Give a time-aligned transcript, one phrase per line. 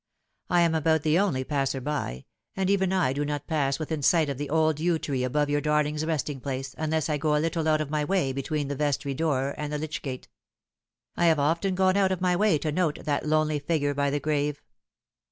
[0.49, 2.25] I am about the only passer by,
[2.57, 5.61] and even I do not pass within sight of the old yew tree above your
[5.61, 9.13] darling's resting place, unless I go a little out of my way between the vestry
[9.13, 10.27] door and the lych gate.
[11.15, 14.19] I have often gone out of my way to note that lonely figure by the
[14.19, 14.63] grave.